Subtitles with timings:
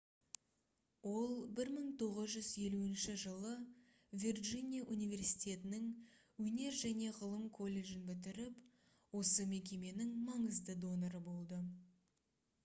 [1.09, 3.51] ол 1950 жылы
[4.23, 5.85] вирджиния университетінің
[6.47, 11.61] өнер және ғылым колледжін бітіріп осы мекеменің маңызды доноры болды